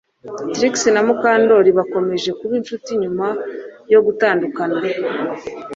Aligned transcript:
Trix 0.53 0.75
na 0.93 1.01
Mukandoli 1.07 1.69
bakomeje 1.79 2.29
kuba 2.39 2.53
inshuti 2.59 2.89
nyuma 3.01 3.27
yo 3.93 3.99
gutandukana 4.05 4.77